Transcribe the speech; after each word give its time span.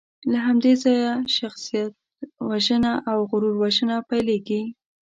له 0.31 0.37
همدې 0.47 0.73
ځایه 0.83 1.11
شخصیتوژنه 1.37 2.91
او 3.09 3.17
غرور 3.29 3.55
وژنه 3.63 3.95
پیلېږي. 4.09 4.63